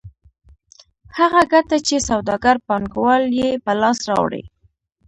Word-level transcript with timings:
هغه 1.17 1.41
ګټه 1.53 1.77
چې 1.87 1.95
سوداګر 2.09 2.55
پانګوال 2.67 3.23
یې 3.39 3.49
په 3.63 3.71
لاس 3.81 3.99
راوړي 4.09 4.43